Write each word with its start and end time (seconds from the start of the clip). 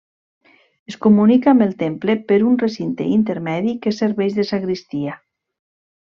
Es 0.91 0.95
comunica 1.01 1.51
amb 1.51 1.65
el 1.65 1.75
temple 1.83 2.15
per 2.31 2.39
un 2.51 2.57
recinte 2.63 3.07
intermedi 3.17 3.75
que 3.83 3.93
serveix 3.97 4.39
de 4.39 4.47
sagristia. 4.53 5.19